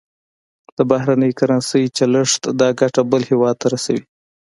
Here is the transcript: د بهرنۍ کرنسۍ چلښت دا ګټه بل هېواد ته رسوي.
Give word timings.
د 0.77 0.79
بهرنۍ 0.89 1.31
کرنسۍ 1.39 1.83
چلښت 1.97 2.43
دا 2.59 2.69
ګټه 2.79 3.01
بل 3.11 3.21
هېواد 3.31 3.55
ته 3.61 3.67
رسوي. 3.73 4.03